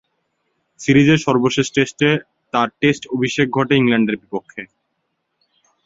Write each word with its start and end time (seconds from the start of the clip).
সিরিজের 0.79 1.19
সর্বশেষ 1.27 1.67
টেস্টে 1.75 2.09
তার 2.53 2.67
টেস্ট 2.81 3.03
অভিষেক 3.15 3.47
ঘটে 3.57 3.73
ইংল্যান্ডের 3.77 4.19
বিপক্ষে। 4.21 4.61